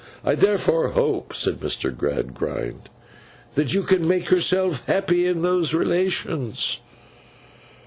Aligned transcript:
I 0.23 0.33
therefore 0.33 0.93
hope,' 0.93 1.35
said 1.35 1.59
Mr. 1.59 1.95
Gradgrind, 1.95 2.89
'that 3.53 3.75
you 3.75 3.83
can 3.83 4.07
make 4.07 4.31
yourself 4.31 4.83
happy 4.87 5.27
in 5.27 5.43
those 5.43 5.75
relations. 5.75 6.81